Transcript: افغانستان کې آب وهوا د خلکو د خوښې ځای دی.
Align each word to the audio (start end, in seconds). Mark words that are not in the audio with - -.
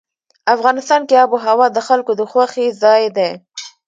افغانستان 0.55 1.01
کې 1.07 1.15
آب 1.23 1.29
وهوا 1.33 1.67
د 1.71 1.79
خلکو 1.87 2.11
د 2.19 2.21
خوښې 2.31 2.65
ځای 2.81 3.03
دی. 3.17 3.29